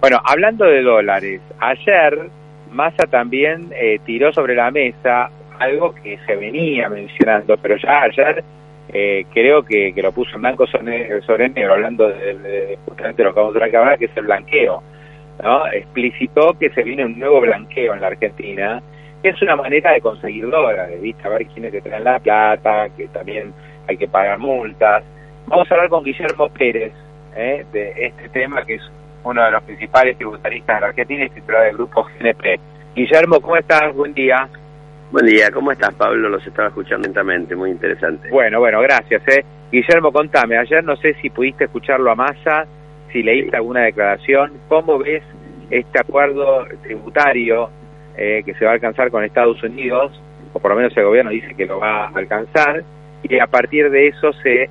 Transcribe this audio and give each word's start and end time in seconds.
Bueno, 0.00 0.20
hablando 0.24 0.64
de 0.64 0.82
dólares, 0.82 1.40
ayer 1.58 2.30
Massa 2.70 3.06
también 3.10 3.70
eh, 3.72 3.98
tiró 4.06 4.32
sobre 4.32 4.54
la 4.54 4.70
mesa 4.70 5.28
algo 5.58 5.92
que 5.92 6.18
se 6.24 6.36
venía 6.36 6.88
mencionando, 6.88 7.56
pero 7.56 7.76
ya 7.78 8.02
ayer 8.02 8.44
eh, 8.92 9.26
creo 9.34 9.64
que, 9.64 9.92
lo 9.96 10.12
puso 10.12 10.36
en 10.36 10.42
blanco 10.42 10.66
sobre, 10.68 11.48
negro, 11.48 11.74
hablando 11.74 12.08
de, 12.08 12.78
justamente 12.84 13.24
lo 13.24 13.34
que 13.34 13.40
vamos 13.40 13.56
a 13.56 13.78
ahora, 13.78 13.96
que 13.96 14.04
es 14.04 14.16
el 14.16 14.26
blanqueo. 14.26 14.82
¿no? 15.42 15.66
Explicitó 15.72 16.56
que 16.58 16.70
se 16.70 16.84
viene 16.84 17.04
un 17.04 17.18
nuevo 17.18 17.40
blanqueo 17.40 17.94
en 17.94 18.00
la 18.00 18.06
Argentina, 18.06 18.80
que 19.20 19.30
es 19.30 19.42
una 19.42 19.56
manera 19.56 19.92
de 19.92 20.00
conseguir 20.00 20.48
dólares, 20.48 21.00
¿viste? 21.02 21.26
A 21.26 21.30
ver 21.30 21.46
quiénes 21.48 21.72
te 21.72 21.80
traen 21.80 22.04
la 22.04 22.20
plata, 22.20 22.88
que 22.96 23.08
también 23.08 23.52
hay 23.88 23.96
que 23.96 24.06
pagar 24.06 24.38
multas. 24.38 25.02
Vamos 25.46 25.68
a 25.70 25.74
hablar 25.74 25.88
con 25.88 26.04
Guillermo 26.04 26.48
Pérez 26.50 26.92
¿eh? 27.34 27.64
de 27.72 27.92
este 27.96 28.28
tema, 28.28 28.64
que 28.64 28.74
es 28.74 28.92
uno 29.24 29.44
de 29.44 29.50
los 29.50 29.62
principales 29.62 30.16
tributaristas 30.16 30.76
de 30.76 30.80
la 30.80 30.86
Argentina 30.88 31.24
y 31.24 31.30
titular 31.30 31.64
del 31.64 31.76
grupo 31.76 32.04
GNP. 32.04 32.60
Guillermo, 32.94 33.40
¿cómo 33.40 33.56
estás? 33.56 33.94
Buen 33.94 34.14
día. 34.14 34.48
Buen 35.10 35.26
día, 35.26 35.50
¿cómo 35.50 35.72
estás, 35.72 35.94
Pablo? 35.94 36.28
Los 36.28 36.46
estaba 36.46 36.68
escuchando 36.68 37.06
lentamente, 37.06 37.56
muy 37.56 37.70
interesante. 37.70 38.28
Bueno, 38.30 38.58
bueno, 38.60 38.80
gracias. 38.80 39.22
¿eh? 39.28 39.44
Guillermo, 39.72 40.12
contame, 40.12 40.58
ayer 40.58 40.84
no 40.84 40.96
sé 40.96 41.14
si 41.20 41.30
pudiste 41.30 41.64
escucharlo 41.64 42.10
a 42.10 42.14
Massa, 42.14 42.66
si 43.12 43.22
leíste 43.22 43.56
alguna 43.56 43.82
declaración, 43.82 44.52
¿cómo 44.68 44.98
ves 44.98 45.22
este 45.70 45.98
acuerdo 45.98 46.66
tributario 46.82 47.70
eh, 48.16 48.42
que 48.44 48.54
se 48.54 48.64
va 48.64 48.72
a 48.72 48.74
alcanzar 48.74 49.10
con 49.10 49.24
Estados 49.24 49.62
Unidos, 49.62 50.12
o 50.52 50.58
por 50.58 50.70
lo 50.72 50.76
menos 50.76 50.96
el 50.96 51.04
gobierno 51.04 51.30
dice 51.30 51.54
que 51.54 51.66
lo 51.66 51.80
va 51.80 52.04
a 52.04 52.08
alcanzar, 52.08 52.82
y 53.22 53.38
a 53.38 53.46
partir 53.46 53.90
de 53.90 54.08
eso 54.08 54.32
se 54.34 54.68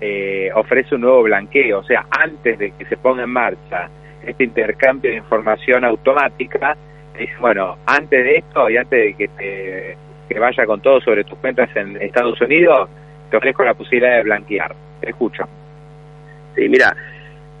eh, 0.00 0.50
ofrece 0.54 0.94
un 0.94 1.02
nuevo 1.02 1.22
blanqueo, 1.22 1.80
o 1.80 1.84
sea, 1.84 2.06
antes 2.10 2.58
de 2.58 2.72
que 2.72 2.84
se 2.86 2.96
ponga 2.96 3.24
en 3.24 3.30
marcha 3.30 3.88
este 4.24 4.44
intercambio 4.44 5.10
de 5.10 5.18
información 5.18 5.84
automática, 5.84 6.76
bueno, 7.40 7.76
antes 7.86 8.24
de 8.24 8.36
esto 8.36 8.70
y 8.70 8.76
antes 8.76 8.98
de 8.98 9.14
que 9.14 9.96
te 10.28 10.38
vaya 10.38 10.64
con 10.64 10.80
todo 10.80 11.00
sobre 11.00 11.24
tus 11.24 11.38
cuentas 11.38 11.68
en 11.74 12.00
Estados 12.00 12.40
Unidos, 12.40 12.88
te 13.30 13.36
ofrezco 13.36 13.64
la 13.64 13.74
posibilidad 13.74 14.16
de 14.16 14.22
blanquear. 14.22 14.74
Te 15.00 15.10
escucho. 15.10 15.44
Sí, 16.54 16.68
mira, 16.68 16.94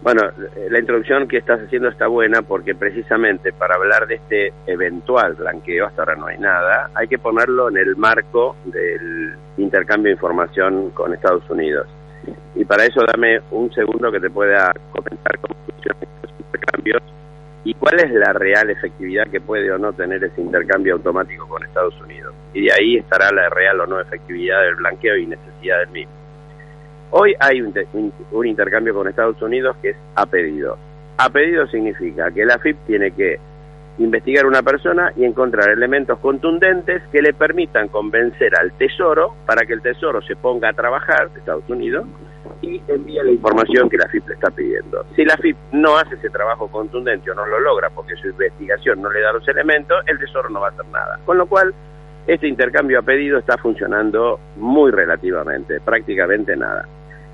bueno, 0.02 0.22
la 0.70 0.78
introducción 0.78 1.28
que 1.28 1.38
estás 1.38 1.60
haciendo 1.60 1.88
está 1.88 2.06
buena 2.06 2.42
porque 2.42 2.74
precisamente 2.74 3.52
para 3.52 3.74
hablar 3.74 4.06
de 4.06 4.14
este 4.14 4.52
eventual 4.66 5.34
blanqueo, 5.34 5.86
hasta 5.86 6.02
ahora 6.02 6.16
no 6.16 6.26
hay 6.26 6.38
nada, 6.38 6.90
hay 6.94 7.06
que 7.06 7.18
ponerlo 7.18 7.68
en 7.68 7.76
el 7.76 7.96
marco 7.96 8.56
del 8.64 9.34
intercambio 9.58 10.10
de 10.10 10.14
información 10.14 10.90
con 10.90 11.12
Estados 11.12 11.48
Unidos. 11.50 11.86
Y 12.54 12.64
para 12.64 12.84
eso 12.84 13.00
dame 13.06 13.40
un 13.50 13.72
segundo 13.72 14.10
que 14.10 14.20
te 14.20 14.30
pueda 14.30 14.72
comentar 14.92 15.38
cómo 15.40 15.54
funcionan 15.66 16.02
estos 16.02 16.30
intercambios 16.38 17.02
y 17.64 17.74
cuál 17.74 18.00
es 18.00 18.10
la 18.12 18.32
real 18.32 18.70
efectividad 18.70 19.28
que 19.28 19.40
puede 19.40 19.70
o 19.70 19.78
no 19.78 19.92
tener 19.92 20.22
ese 20.24 20.40
intercambio 20.40 20.94
automático 20.94 21.46
con 21.46 21.62
Estados 21.64 21.94
Unidos. 22.00 22.34
Y 22.54 22.66
de 22.66 22.72
ahí 22.72 22.96
estará 22.96 23.30
la 23.32 23.48
real 23.48 23.80
o 23.80 23.86
no 23.86 24.00
efectividad 24.00 24.62
del 24.62 24.76
blanqueo 24.76 25.16
y 25.16 25.26
necesidad 25.26 25.78
del 25.80 25.90
mismo. 25.90 26.12
Hoy 27.12 27.34
hay 27.40 27.60
un, 27.60 27.74
un, 28.30 28.46
intercambio 28.46 28.94
con 28.94 29.08
Estados 29.08 29.40
Unidos 29.42 29.76
que 29.82 29.90
es 29.90 29.96
a 30.14 30.26
pedido. 30.26 30.78
A 31.18 31.28
pedido 31.28 31.66
significa 31.66 32.30
que 32.30 32.44
la 32.44 32.58
FIP 32.58 32.76
tiene 32.86 33.10
que 33.10 33.38
investigar 33.98 34.46
una 34.46 34.62
persona 34.62 35.12
y 35.16 35.24
encontrar 35.24 35.70
elementos 35.70 36.18
contundentes 36.20 37.02
que 37.12 37.20
le 37.20 37.34
permitan 37.34 37.88
convencer 37.88 38.56
al 38.58 38.72
Tesoro 38.72 39.34
para 39.46 39.66
que 39.66 39.74
el 39.74 39.82
Tesoro 39.82 40.22
se 40.22 40.36
ponga 40.36 40.70
a 40.70 40.72
trabajar 40.72 41.30
de 41.30 41.40
Estados 41.40 41.68
Unidos 41.68 42.06
y 42.62 42.80
envíe 42.88 43.22
la 43.22 43.30
información 43.30 43.88
que 43.88 43.98
la 43.98 44.08
FIP 44.08 44.28
le 44.28 44.34
está 44.34 44.50
pidiendo. 44.50 45.04
Si 45.16 45.24
la 45.24 45.36
FIP 45.36 45.56
no 45.72 45.96
hace 45.96 46.14
ese 46.14 46.30
trabajo 46.30 46.68
contundente 46.68 47.30
o 47.30 47.34
no 47.34 47.46
lo 47.46 47.60
logra 47.60 47.90
porque 47.90 48.16
su 48.16 48.28
investigación 48.28 49.02
no 49.02 49.10
le 49.10 49.20
da 49.20 49.32
los 49.32 49.46
elementos, 49.48 50.02
el 50.06 50.18
Tesoro 50.18 50.48
no 50.50 50.60
va 50.60 50.68
a 50.68 50.70
hacer 50.70 50.86
nada. 50.86 51.18
Con 51.24 51.38
lo 51.38 51.46
cual, 51.46 51.74
este 52.26 52.48
intercambio 52.48 52.98
a 52.98 53.02
pedido 53.02 53.38
está 53.38 53.56
funcionando 53.58 54.38
muy 54.56 54.90
relativamente, 54.90 55.80
prácticamente 55.80 56.56
nada. 56.56 56.86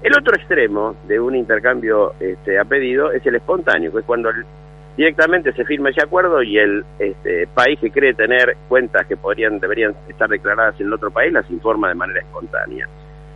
El 0.02 0.16
otro 0.16 0.36
extremo 0.36 0.94
de 1.08 1.18
un 1.18 1.34
intercambio 1.34 2.14
este, 2.20 2.58
a 2.58 2.64
pedido 2.64 3.12
es 3.12 3.24
el 3.26 3.36
espontáneo, 3.36 3.92
que 3.92 4.00
es 4.00 4.04
cuando 4.04 4.30
directamente 4.96 5.52
se 5.52 5.64
firma 5.64 5.90
ese 5.90 6.02
acuerdo 6.02 6.42
y 6.42 6.58
el 6.58 6.84
este, 6.98 7.46
país 7.48 7.78
que 7.78 7.90
cree 7.90 8.14
tener 8.14 8.56
cuentas 8.68 9.06
que 9.06 9.16
podrían 9.16 9.60
deberían 9.60 9.94
estar 10.08 10.28
declaradas 10.28 10.80
en 10.80 10.86
el 10.86 10.92
otro 10.92 11.10
país 11.10 11.32
las 11.32 11.48
informa 11.50 11.88
de 11.88 11.94
manera 11.94 12.20
espontánea. 12.20 12.88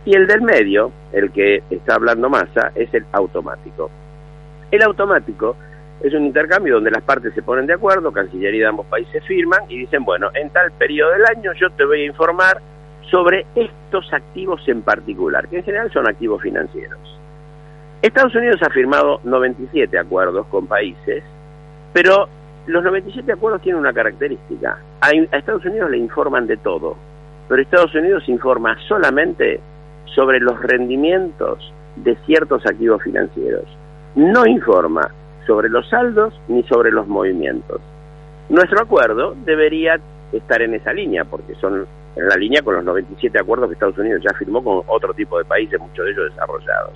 Y 0.03 0.15
el 0.15 0.25
del 0.25 0.41
medio, 0.41 0.91
el 1.11 1.31
que 1.31 1.61
está 1.69 1.95
hablando 1.95 2.29
Massa, 2.29 2.71
es 2.73 2.91
el 2.93 3.05
automático. 3.11 3.91
El 4.71 4.81
automático 4.81 5.55
es 6.01 6.11
un 6.15 6.25
intercambio 6.25 6.75
donde 6.75 6.89
las 6.89 7.03
partes 7.03 7.33
se 7.35 7.43
ponen 7.43 7.67
de 7.67 7.73
acuerdo, 7.73 8.11
Cancillería 8.11 8.61
de 8.61 8.69
ambos 8.69 8.87
países 8.87 9.23
firman 9.25 9.61
y 9.69 9.77
dicen, 9.77 10.03
bueno, 10.03 10.31
en 10.33 10.49
tal 10.49 10.71
periodo 10.71 11.11
del 11.11 11.25
año 11.27 11.51
yo 11.53 11.69
te 11.69 11.85
voy 11.85 12.01
a 12.01 12.05
informar 12.05 12.59
sobre 13.11 13.45
estos 13.53 14.11
activos 14.11 14.67
en 14.67 14.81
particular, 14.81 15.47
que 15.47 15.57
en 15.57 15.63
general 15.63 15.91
son 15.91 16.07
activos 16.09 16.41
financieros. 16.41 16.99
Estados 18.01 18.33
Unidos 18.33 18.59
ha 18.63 18.69
firmado 18.71 19.19
97 19.23 19.99
acuerdos 19.99 20.47
con 20.47 20.65
países 20.65 21.23
pero 21.93 22.27
los 22.67 22.83
97 22.83 23.31
acuerdos 23.31 23.61
tienen 23.61 23.81
una 23.81 23.93
característica. 23.93 24.79
A, 25.01 25.09
Estados 25.11 25.65
Unidos 25.65 25.89
le 25.91 25.97
informan 25.97 26.47
de 26.47 26.57
todo, 26.57 26.95
pero 27.47 27.61
Estados 27.61 27.93
Unidos 27.95 28.27
informa 28.27 28.77
solamente 28.87 29.59
sobre 30.15 30.39
los 30.39 30.61
rendimientos 30.61 31.73
de 31.95 32.15
ciertos 32.25 32.65
activos 32.65 33.01
financieros. 33.03 33.65
No 34.15 34.45
informa 34.45 35.11
sobre 35.47 35.69
los 35.69 35.89
saldos 35.89 36.39
ni 36.47 36.63
sobre 36.63 36.91
los 36.91 37.07
movimientos. 37.07 37.81
Nuestro 38.49 38.81
acuerdo 38.81 39.35
debería 39.45 39.99
estar 40.31 40.61
en 40.61 40.75
esa 40.75 40.93
línea, 40.93 41.25
porque 41.25 41.55
son 41.55 41.85
en 42.15 42.27
la 42.27 42.35
línea 42.35 42.61
con 42.61 42.75
los 42.75 42.83
97 42.83 43.39
acuerdos 43.39 43.69
que 43.69 43.73
Estados 43.73 43.97
Unidos 43.97 44.21
ya 44.23 44.37
firmó 44.37 44.63
con 44.63 44.83
otro 44.87 45.13
tipo 45.13 45.37
de 45.37 45.45
países, 45.45 45.79
muchos 45.79 46.05
de 46.05 46.11
ellos 46.11 46.29
desarrollados. 46.31 46.93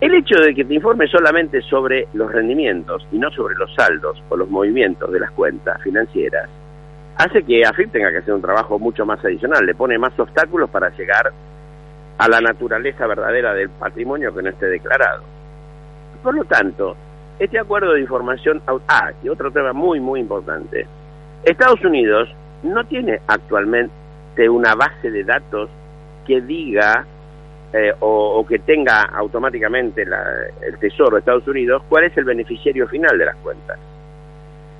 El 0.00 0.14
hecho 0.14 0.36
de 0.36 0.54
que 0.54 0.64
te 0.64 0.74
informe 0.74 1.08
solamente 1.08 1.60
sobre 1.62 2.06
los 2.12 2.30
rendimientos 2.30 3.04
y 3.10 3.18
no 3.18 3.30
sobre 3.32 3.56
los 3.56 3.74
saldos 3.74 4.22
o 4.28 4.36
los 4.36 4.48
movimientos 4.48 5.10
de 5.10 5.18
las 5.18 5.32
cuentas 5.32 5.82
financieras 5.82 6.48
hace 7.16 7.42
que 7.42 7.62
AFIP 7.66 7.90
tenga 7.90 8.12
que 8.12 8.18
hacer 8.18 8.32
un 8.32 8.40
trabajo 8.40 8.78
mucho 8.78 9.04
más 9.04 9.24
adicional, 9.24 9.66
le 9.66 9.74
pone 9.74 9.98
más 9.98 10.16
obstáculos 10.16 10.70
para 10.70 10.90
llegar 10.90 11.32
a 12.16 12.28
la 12.28 12.40
naturaleza 12.40 13.08
verdadera 13.08 13.54
del 13.54 13.70
patrimonio 13.70 14.32
que 14.32 14.42
no 14.42 14.50
esté 14.50 14.66
declarado. 14.66 15.24
Por 16.22 16.36
lo 16.36 16.44
tanto, 16.44 16.96
este 17.40 17.58
acuerdo 17.58 17.94
de 17.94 18.00
información... 18.00 18.62
Ah, 18.86 19.10
y 19.20 19.28
otro 19.28 19.50
tema 19.50 19.72
muy, 19.72 19.98
muy 19.98 20.20
importante. 20.20 20.86
Estados 21.42 21.84
Unidos 21.84 22.28
no 22.62 22.84
tiene 22.84 23.20
actualmente 23.26 24.48
una 24.48 24.76
base 24.76 25.10
de 25.10 25.24
datos 25.24 25.70
que 26.24 26.40
diga 26.40 27.04
eh, 27.72 27.92
o, 28.00 28.44
que 28.46 28.60
tenga 28.60 29.02
automáticamente 29.02 30.02
el 30.02 30.78
Tesoro 30.78 31.16
de 31.16 31.20
Estados 31.20 31.46
Unidos, 31.46 31.82
¿cuál 31.88 32.04
es 32.04 32.16
el 32.16 32.24
beneficiario 32.24 32.88
final 32.88 33.18
de 33.18 33.26
las 33.26 33.36
cuentas? 33.36 33.78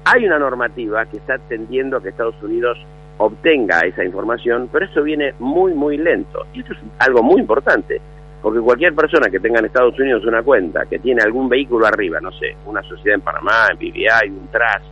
Hay 0.05 0.25
una 0.25 0.39
normativa 0.39 1.05
que 1.07 1.19
está 1.19 1.39
tendiendo 1.39 1.99
a 1.99 2.03
que 2.03 2.09
Estados 2.09 2.43
Unidos 2.43 2.79
obtenga 3.19 3.81
esa 3.81 4.05
información, 4.05 4.71
pero 4.73 4.87
eso 4.87 5.03
viene 5.03 5.35
muy, 5.39 5.75
muy 5.75 5.99
lento. 5.99 6.47
Y 6.55 6.61
esto 6.61 6.73
es 6.73 6.79
algo 7.01 7.23
muy 7.23 7.41
importante, 7.41 8.01
porque 8.41 8.61
cualquier 8.61 8.95
persona 8.95 9.29
que 9.29 9.41
tenga 9.41 9.59
en 9.59 9.67
Estados 9.67 9.99
Unidos 9.99 10.25
una 10.25 10.43
cuenta, 10.43 10.87
que 10.87 10.99
tiene 10.99 11.23
algún 11.23 11.49
vehículo 11.49 11.87
arriba, 11.87 12.21
no 12.21 12.33
sé, 12.33 12.57
una 12.65 12.83
sociedad 12.83 13.17
en 13.17 13.21
Panamá, 13.21 13.67
en 13.71 13.77
BBI, 13.77 14.31
un 14.31 14.49
trust, 14.49 14.87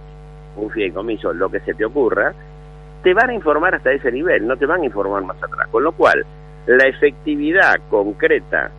un 0.57 0.71
fideicomiso, 0.71 1.33
lo 1.33 1.49
que 1.49 1.61
se 1.61 1.73
te 1.73 1.85
ocurra, 1.85 2.35
te 3.03 3.15
van 3.15 3.31
a 3.31 3.35
informar 3.35 3.75
hasta 3.75 3.93
ese 3.93 4.11
nivel, 4.11 4.47
no 4.47 4.57
te 4.57 4.67
van 4.67 4.83
a 4.83 4.85
informar 4.85 5.23
más 5.23 5.43
atrás. 5.43 5.69
Con 5.71 5.85
lo 5.85 5.93
cual, 5.93 6.27
la 6.67 6.89
efectividad 6.89 7.77
concreta 7.89 8.71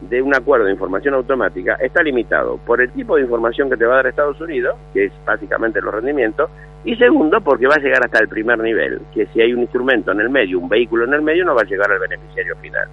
de 0.00 0.22
un 0.22 0.34
acuerdo 0.34 0.66
de 0.66 0.72
información 0.72 1.14
automática 1.14 1.76
está 1.80 2.02
limitado 2.02 2.58
por 2.58 2.80
el 2.80 2.90
tipo 2.90 3.16
de 3.16 3.22
información 3.22 3.70
que 3.70 3.76
te 3.76 3.84
va 3.84 3.94
a 3.94 3.96
dar 3.96 4.06
Estados 4.08 4.40
Unidos, 4.40 4.76
que 4.92 5.06
es 5.06 5.12
básicamente 5.24 5.80
los 5.80 5.94
rendimientos, 5.94 6.50
y 6.84 6.96
segundo, 6.96 7.40
porque 7.40 7.66
va 7.66 7.76
a 7.76 7.80
llegar 7.80 8.04
hasta 8.04 8.18
el 8.18 8.28
primer 8.28 8.58
nivel, 8.58 9.00
que 9.14 9.26
si 9.26 9.40
hay 9.40 9.52
un 9.52 9.60
instrumento 9.60 10.12
en 10.12 10.20
el 10.20 10.28
medio, 10.28 10.58
un 10.58 10.68
vehículo 10.68 11.04
en 11.04 11.14
el 11.14 11.22
medio, 11.22 11.44
no 11.44 11.54
va 11.54 11.62
a 11.62 11.66
llegar 11.66 11.90
al 11.90 11.98
beneficiario 11.98 12.54
final. 12.56 12.88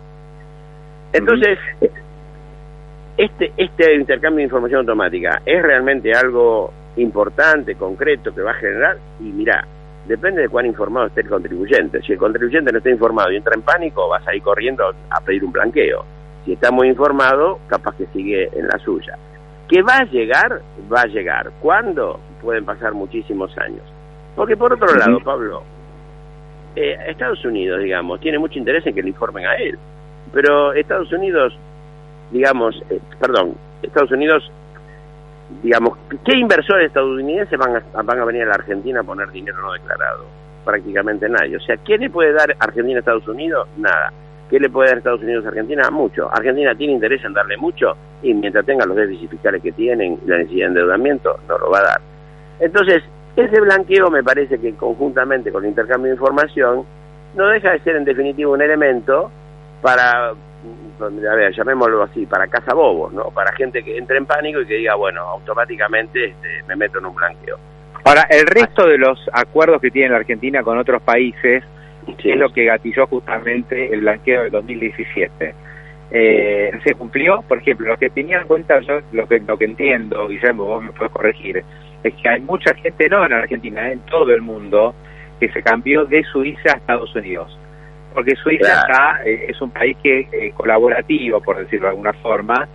Entonces, 1.11 1.59
este, 3.17 3.51
este 3.57 3.95
intercambio 3.95 4.37
de 4.37 4.43
información 4.43 4.79
automática 4.79 5.41
es 5.45 5.61
realmente 5.61 6.13
algo 6.13 6.71
importante, 6.95 7.75
concreto, 7.75 8.33
que 8.33 8.41
va 8.41 8.51
a 8.51 8.55
generar, 8.55 8.97
y 9.19 9.23
mira, 9.23 9.67
Depende 10.05 10.41
de 10.41 10.49
cuán 10.49 10.65
informado 10.65 11.07
esté 11.07 11.21
el 11.21 11.29
contribuyente. 11.29 12.01
Si 12.01 12.13
el 12.13 12.17
contribuyente 12.17 12.71
no 12.71 12.79
está 12.79 12.89
informado 12.89 13.31
y 13.31 13.37
entra 13.37 13.53
en 13.55 13.61
pánico, 13.61 14.09
vas 14.09 14.27
a 14.27 14.35
ir 14.35 14.41
corriendo 14.41 14.83
a 15.09 15.21
pedir 15.21 15.43
un 15.43 15.51
blanqueo. 15.51 16.03
Si 16.45 16.53
está 16.53 16.71
muy 16.71 16.87
informado, 16.87 17.59
capaz 17.67 17.95
que 17.95 18.07
sigue 18.07 18.49
en 18.53 18.67
la 18.67 18.79
suya. 18.79 19.17
¿Que 19.67 19.81
va 19.83 19.97
a 19.97 20.05
llegar? 20.05 20.61
Va 20.91 21.01
a 21.01 21.05
llegar. 21.05 21.51
¿Cuándo? 21.61 22.19
Pueden 22.41 22.65
pasar 22.65 22.93
muchísimos 22.93 23.55
años. 23.59 23.83
Porque 24.35 24.57
por 24.57 24.73
otro 24.73 24.87
lado, 24.95 25.19
Pablo, 25.19 25.63
eh, 26.75 26.97
Estados 27.07 27.43
Unidos, 27.45 27.81
digamos, 27.81 28.19
tiene 28.19 28.39
mucho 28.39 28.57
interés 28.57 28.85
en 28.87 28.95
que 28.95 29.03
le 29.03 29.09
informen 29.09 29.45
a 29.45 29.55
él. 29.55 29.77
Pero 30.33 30.73
Estados 30.73 31.11
Unidos, 31.11 31.53
digamos, 32.31 32.75
eh, 32.89 32.99
perdón, 33.19 33.55
Estados 33.83 34.11
Unidos 34.11 34.51
digamos, 35.61 35.97
¿qué 36.25 36.37
inversores 36.37 36.87
estadounidenses 36.87 37.57
van 37.57 37.75
a, 37.75 38.01
van 38.01 38.19
a 38.19 38.25
venir 38.25 38.43
a 38.43 38.47
la 38.47 38.55
Argentina 38.55 39.01
a 39.01 39.03
poner 39.03 39.31
dinero 39.31 39.61
no 39.61 39.73
declarado? 39.73 40.25
Prácticamente 40.65 41.27
nadie. 41.27 41.57
O 41.57 41.59
sea, 41.59 41.77
¿qué 41.77 41.97
le 41.97 42.09
puede 42.09 42.33
dar 42.33 42.55
Argentina 42.59 42.97
a 42.97 42.99
Estados 42.99 43.27
Unidos? 43.27 43.67
Nada. 43.77 44.11
¿Qué 44.49 44.59
le 44.59 44.69
puede 44.69 44.89
dar 44.89 44.97
Estados 44.97 45.21
Unidos 45.21 45.45
a 45.45 45.49
Argentina? 45.49 45.89
Mucho. 45.91 46.29
Argentina 46.31 46.75
tiene 46.75 46.93
interés 46.93 47.23
en 47.23 47.33
darle 47.33 47.57
mucho 47.57 47.95
y 48.21 48.33
mientras 48.33 48.65
tenga 48.65 48.85
los 48.85 48.95
déficits 48.95 49.31
fiscales 49.31 49.61
que 49.61 49.71
tienen 49.71 50.19
y 50.23 50.29
la 50.29 50.37
necesidad 50.37 50.65
de 50.65 50.67
endeudamiento, 50.67 51.39
no 51.47 51.57
lo 51.57 51.69
va 51.71 51.79
a 51.79 51.83
dar. 51.83 52.01
Entonces, 52.59 53.01
ese 53.35 53.61
blanqueo 53.61 54.09
me 54.09 54.23
parece 54.23 54.59
que 54.59 54.73
conjuntamente 54.75 55.51
con 55.51 55.63
el 55.63 55.69
intercambio 55.69 56.11
de 56.11 56.15
información 56.15 56.85
no 57.33 57.47
deja 57.47 57.71
de 57.71 57.79
ser 57.79 57.95
en 57.95 58.03
definitiva 58.03 58.51
un 58.51 58.61
elemento 58.61 59.31
para, 59.81 60.33
a 61.01 61.35
ver, 61.35 61.53
llamémoslo 61.53 62.03
así, 62.03 62.25
para 62.25 62.47
cazabobos, 62.47 63.13
¿no? 63.13 63.31
Para 63.31 63.53
gente 63.53 63.83
que 63.83 63.97
entre 63.97 64.17
en 64.17 64.25
pánico 64.25 64.61
y 64.61 64.65
que 64.65 64.75
diga, 64.75 64.95
bueno, 64.95 65.21
automáticamente 65.21 66.25
este, 66.25 66.63
me 66.67 66.75
meto 66.75 66.99
en 66.99 67.05
un 67.05 67.15
blanqueo. 67.15 67.57
Ahora, 68.03 68.27
el 68.29 68.47
resto 68.47 68.87
de 68.87 68.97
los 68.97 69.19
acuerdos 69.33 69.81
que 69.81 69.91
tiene 69.91 70.09
la 70.09 70.17
Argentina 70.17 70.63
con 70.63 70.77
otros 70.77 71.01
países 71.03 71.63
es 72.23 72.35
lo 72.35 72.51
que 72.51 72.65
gatilló 72.65 73.07
justamente 73.07 73.93
el 73.93 74.01
blanqueo 74.01 74.43
del 74.43 74.51
2017. 74.51 75.53
Eh, 76.13 76.71
se 76.83 76.95
cumplió, 76.95 77.41
por 77.47 77.59
ejemplo, 77.59 77.87
lo 77.87 77.97
que 77.97 78.09
tenía 78.09 78.41
en 78.41 78.47
cuenta, 78.47 78.79
yo 78.81 78.99
lo 79.11 79.27
que, 79.27 79.39
lo 79.39 79.57
que 79.57 79.65
entiendo, 79.65 80.27
Guillermo, 80.27 80.65
vos 80.65 80.83
me 80.83 80.91
puedes 80.91 81.13
corregir, 81.13 81.63
es 82.03 82.13
que 82.15 82.29
hay 82.29 82.41
mucha 82.41 82.73
gente, 82.75 83.07
no 83.07 83.25
en 83.25 83.33
Argentina, 83.33 83.91
en 83.91 83.99
todo 84.01 84.31
el 84.33 84.41
mundo, 84.41 84.93
que 85.39 85.49
se 85.51 85.61
cambió 85.61 86.05
de 86.05 86.23
Suiza 86.23 86.73
a 86.73 86.77
Estados 86.77 87.15
Unidos. 87.15 87.57
Porque 88.13 88.35
Suiza 88.35 88.85
eh, 89.25 89.45
es 89.49 89.61
un 89.61 89.71
país 89.71 89.95
que 90.03 90.27
eh, 90.31 90.51
colaborativo, 90.55 91.41
por 91.41 91.57
decirlo 91.57 91.87
de 91.87 91.91
alguna 91.91 92.13
forma, 92.13 92.67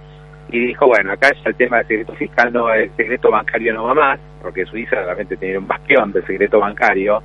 y 0.51 0.69
dijo, 0.69 0.87
bueno, 0.87 1.13
acá 1.13 1.31
ya 1.33 1.51
el 1.51 1.57
tema 1.57 1.79
del 1.79 1.87
secreto 1.89 2.15
fiscal, 2.15 2.53
no 2.53 2.73
el 2.73 2.91
secreto 2.97 3.31
bancario 3.31 3.75
no 3.75 3.85
va 3.85 3.95
más, 3.95 4.21
porque 4.41 4.65
Suiza 4.65 4.97
realmente 4.97 5.37
tiene 5.37 5.59
un 5.59 5.67
bastión 5.67 6.13
del 6.13 6.25
secreto 6.27 6.61
bancario, 6.61 7.23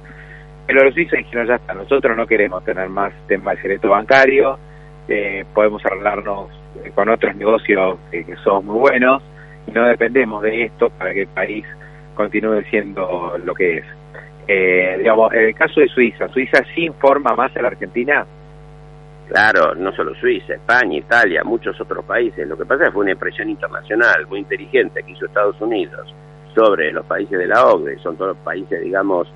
pero 0.66 0.84
los 0.84 0.94
suizos 0.94 1.19
dijeron, 1.19 1.48
ya 1.48 1.56
está, 1.56 1.74
nosotros 1.74 2.18
no 2.18 2.25
queremos 2.25 2.63
tener 2.66 2.90
más 2.90 3.13
tema 3.28 3.52
de 3.52 3.58
secreto 3.58 3.90
bancario, 3.90 4.57
eh, 5.07 5.46
podemos 5.54 5.86
arreglarnos 5.86 6.50
con 6.96 7.10
otros 7.10 7.36
negocios 7.36 8.00
que 8.10 8.25
son 8.44 8.66
muy 8.66 8.80
buenos, 8.80 9.22
y 9.68 9.72
no 9.72 9.86
dependemos 9.86 10.42
de 10.42 10.64
esto 10.64 10.90
para 10.90 11.14
que 11.14 11.22
el 11.22 11.28
país 11.28 11.66
continúe 12.16 12.62
siendo 12.69 13.38
lo 13.44 13.54
que 13.54 13.78
es. 13.78 13.86
Eh, 14.48 14.96
digamos, 15.00 15.32
en 15.34 15.46
el 15.46 15.56
caso 15.56 15.80
de 15.80 15.88
Suiza, 15.88 16.28
¿Suiza 16.30 16.64
sí 16.74 16.86
informa 16.86 17.36
más 17.36 17.56
a 17.56 17.62
la 17.62 17.70
Argentina? 17.70 18.26
Claro, 19.28 19.76
no 19.76 19.94
solo 19.94 20.14
Suiza, 20.16 20.56
España, 20.56 20.98
Italia, 20.98 21.44
muchos 21.44 21.80
otros 21.80 22.04
países. 22.04 22.48
Lo 22.48 22.58
que 22.58 22.66
pasa 22.66 22.84
es 22.84 22.90
que 22.90 22.94
fue 22.94 23.04
una 23.04 23.12
impresión 23.12 23.50
internacional 23.50 24.28
muy 24.28 24.40
inteligente 24.40 25.04
que 25.04 25.12
hizo 25.12 25.26
Estados 25.26 25.60
Unidos 25.62 26.14
sobre 26.54 26.92
los 26.92 27.06
países 27.06 27.40
de 27.40 27.48
la 27.48 27.66
OCDE, 27.66 27.98
son 28.00 28.18
todos 28.18 28.36
los 28.36 28.44
países, 28.44 28.82
digamos, 28.82 29.28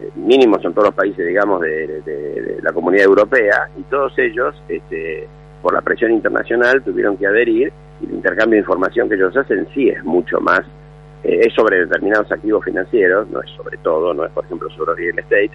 eh, 0.00 0.10
mínimos 0.14 0.62
son 0.62 0.72
todos 0.72 0.88
los 0.88 0.94
países, 0.94 1.26
digamos, 1.26 1.60
de, 1.60 2.60
la 2.62 2.72
comunidad 2.72 3.04
europea, 3.06 3.68
y 3.76 3.82
todos 3.82 4.16
ellos, 4.18 4.54
este, 4.68 5.26
por 5.60 5.74
la 5.74 5.80
presión 5.80 6.12
internacional, 6.12 6.82
tuvieron 6.82 7.16
que 7.16 7.26
adherir, 7.26 7.72
y 8.00 8.06
el 8.06 8.12
intercambio 8.12 8.56
de 8.56 8.60
información 8.60 9.08
que 9.08 9.16
ellos 9.16 9.36
hacen 9.36 9.66
sí 9.74 9.88
es 9.88 10.04
mucho 10.04 10.40
más 10.40 10.62
eh, 11.24 11.40
es 11.42 11.54
sobre 11.54 11.80
determinados 11.80 12.30
activos 12.30 12.64
financieros, 12.64 13.28
no 13.30 13.40
es 13.40 13.50
sobre 13.50 13.78
todo, 13.78 14.12
no 14.12 14.24
es 14.24 14.32
por 14.32 14.44
ejemplo 14.44 14.68
sobre 14.70 14.94
real 14.94 15.18
estate, 15.18 15.50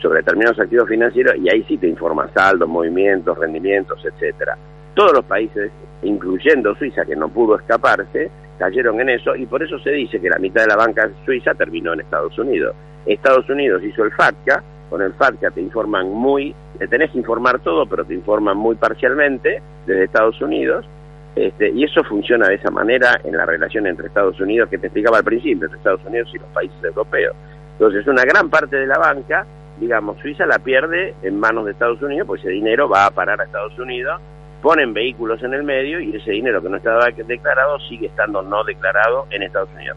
sobre 0.00 0.18
determinados 0.18 0.58
activos 0.58 0.88
financieros 0.88 1.36
y 1.36 1.48
ahí 1.48 1.64
sí 1.68 1.78
te 1.78 1.86
informa 1.86 2.28
saldos, 2.34 2.68
movimientos, 2.68 3.38
rendimientos, 3.38 4.04
etcétera. 4.04 4.56
Todos 4.94 5.12
los 5.12 5.24
países, 5.24 5.70
incluyendo 6.02 6.74
Suiza, 6.74 7.04
que 7.04 7.16
no 7.16 7.28
pudo 7.28 7.56
escaparse, 7.56 8.30
cayeron 8.58 9.00
en 9.00 9.10
eso 9.10 9.34
y 9.36 9.46
por 9.46 9.62
eso 9.62 9.78
se 9.78 9.90
dice 9.90 10.20
que 10.20 10.28
la 10.28 10.38
mitad 10.38 10.62
de 10.62 10.68
la 10.68 10.76
banca 10.76 11.10
suiza 11.24 11.54
terminó 11.54 11.92
en 11.92 12.00
Estados 12.00 12.38
Unidos. 12.38 12.74
Estados 13.06 13.48
Unidos 13.48 13.82
hizo 13.82 14.04
el 14.04 14.12
FATCA, 14.12 14.62
con 14.90 15.02
el 15.02 15.14
FATCA 15.14 15.50
te 15.50 15.60
informan 15.60 16.10
muy, 16.10 16.54
te 16.78 16.86
tenés 16.86 17.10
que 17.10 17.18
informar 17.18 17.60
todo, 17.60 17.86
pero 17.86 18.04
te 18.04 18.14
informan 18.14 18.56
muy 18.56 18.76
parcialmente 18.76 19.62
desde 19.86 20.04
Estados 20.04 20.40
Unidos 20.40 20.86
este, 21.34 21.70
y 21.70 21.84
eso 21.84 22.04
funciona 22.04 22.48
de 22.48 22.56
esa 22.56 22.70
manera 22.70 23.20
en 23.24 23.36
la 23.36 23.46
relación 23.46 23.86
entre 23.86 24.06
Estados 24.06 24.38
Unidos, 24.40 24.68
que 24.68 24.78
te 24.78 24.88
explicaba 24.88 25.18
al 25.18 25.24
principio, 25.24 25.64
entre 25.64 25.78
Estados 25.78 26.04
Unidos 26.04 26.28
y 26.34 26.38
los 26.38 26.48
países 26.48 26.76
europeos. 26.84 27.34
Entonces, 27.72 28.06
una 28.06 28.22
gran 28.22 28.50
parte 28.50 28.76
de 28.76 28.86
la 28.86 28.98
banca, 28.98 29.46
digamos, 29.80 30.18
Suiza 30.20 30.44
la 30.46 30.58
pierde 30.58 31.14
en 31.22 31.40
manos 31.40 31.64
de 31.64 31.72
Estados 31.72 32.02
Unidos, 32.02 32.26
pues 32.26 32.42
ese 32.42 32.50
dinero 32.50 32.88
va 32.88 33.06
a 33.06 33.10
parar 33.10 33.40
a 33.40 33.44
Estados 33.44 33.78
Unidos, 33.78 34.20
ponen 34.60 34.92
vehículos 34.92 35.42
en 35.42 35.54
el 35.54 35.64
medio 35.64 36.00
y 36.00 36.14
ese 36.14 36.32
dinero 36.32 36.62
que 36.62 36.68
no 36.68 36.76
estaba 36.76 37.06
declarado 37.10 37.80
sigue 37.80 38.06
estando 38.06 38.42
no 38.42 38.62
declarado 38.64 39.26
en 39.30 39.42
Estados 39.42 39.70
Unidos. 39.74 39.96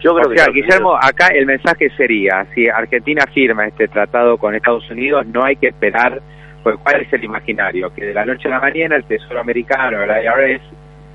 Yo 0.00 0.14
creo 0.14 0.28
que 0.28 0.52
Guillermo, 0.52 0.96
acá 0.96 1.28
el 1.28 1.46
mensaje 1.46 1.88
sería, 1.96 2.46
si 2.54 2.68
Argentina 2.68 3.24
firma 3.32 3.66
este 3.66 3.88
tratado 3.88 4.36
con 4.36 4.54
Estados 4.54 4.88
Unidos, 4.90 5.26
no 5.26 5.42
hay 5.42 5.56
que 5.56 5.68
esperar 5.68 6.20
pues, 6.64 6.76
¿cuál 6.82 7.02
es 7.02 7.12
el 7.12 7.22
imaginario? 7.22 7.92
Que 7.94 8.06
de 8.06 8.14
la 8.14 8.24
noche 8.24 8.48
a 8.48 8.52
la 8.52 8.60
mañana 8.60 8.96
el 8.96 9.04
Tesoro 9.04 9.38
Americano, 9.38 10.02
el 10.02 10.10
IRS, 10.10 10.62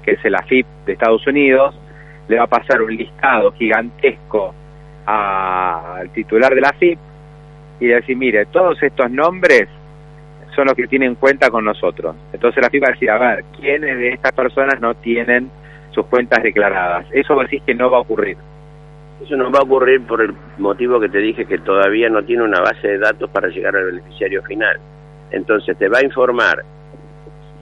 que 0.04 0.12
es 0.12 0.24
el 0.24 0.36
AFIP 0.36 0.66
de 0.86 0.94
Estados 0.94 1.26
Unidos, 1.26 1.76
le 2.28 2.38
va 2.38 2.44
a 2.44 2.48
pasar 2.48 2.84
un 2.84 2.96
listado 2.96 3.52
gigantesco 3.54 4.54
al 5.08 6.08
titular 6.12 6.54
de 6.54 6.62
la 6.62 6.70
AFIP 6.70 7.00
y 7.80 7.88
decir, 7.88 8.16
mire, 8.16 8.46
todos 8.46 8.82
estos 8.84 9.10
nombres 9.10 9.68
son 10.56 10.68
los 10.68 10.76
que 10.76 10.86
tienen 10.86 11.16
cuenta 11.16 11.50
con 11.50 11.66
nosotros. 11.66 12.16
Entonces 12.32 12.62
la 12.62 12.68
AFIP 12.68 12.84
va 12.84 12.90
a 12.90 12.92
decir, 12.92 13.10
a 13.10 13.18
ver, 13.18 13.44
¿quiénes 13.60 13.98
de 13.98 14.10
estas 14.10 14.34
personas 14.34 14.80
no 14.80 14.94
tienen 14.94 15.50
sus 15.90 16.06
cuentas 16.06 16.44
declaradas? 16.44 17.08
Eso 17.12 17.34
vos 17.34 17.46
decís 17.46 17.64
que 17.66 17.74
no 17.74 17.90
va 17.90 17.98
a 17.98 18.02
ocurrir. 18.02 18.38
Eso 19.24 19.36
no 19.36 19.50
va 19.50 19.60
a 19.60 19.64
ocurrir 19.64 20.02
por 20.06 20.22
el 20.22 20.32
motivo 20.60 21.00
que 21.00 21.10
te 21.10 21.18
dije 21.18 21.46
que 21.46 21.58
todavía 21.58 22.08
no 22.08 22.24
tiene 22.24 22.44
una 22.44 22.62
base 22.62 22.88
de 22.88 23.00
datos 23.00 23.32
para 23.32 23.48
llegar 23.48 23.76
al 23.76 23.86
beneficiario 23.86 24.44
final. 24.44 24.80
Entonces 25.32 25.78
te 25.78 25.88
va 25.88 26.00
a 26.00 26.04
informar 26.04 26.64